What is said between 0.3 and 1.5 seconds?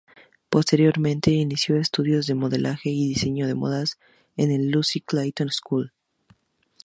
Posteriormente